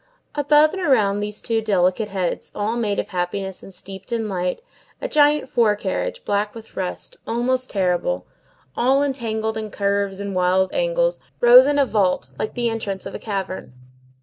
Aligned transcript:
Above 0.33 0.73
and 0.73 0.81
around 0.81 1.19
these 1.19 1.43
two 1.43 1.61
delicate 1.61 2.07
heads, 2.07 2.51
all 2.55 2.75
made 2.75 2.97
of 2.97 3.09
happiness 3.09 3.61
and 3.61 3.71
steeped 3.71 4.11
in 4.11 4.27
light, 4.27 4.59
the 4.99 5.07
gigantic 5.07 5.47
fore 5.47 5.75
carriage, 5.75 6.25
black 6.25 6.55
with 6.55 6.75
rust, 6.75 7.17
almost 7.27 7.69
terrible, 7.69 8.25
all 8.75 9.03
entangled 9.03 9.57
in 9.57 9.69
curves 9.69 10.19
and 10.19 10.33
wild 10.33 10.73
angles, 10.73 11.21
rose 11.39 11.67
in 11.67 11.77
a 11.77 11.85
vault, 11.85 12.29
like 12.39 12.55
the 12.55 12.67
entrance 12.67 13.05
of 13.05 13.13
a 13.13 13.19
cavern. 13.19 13.73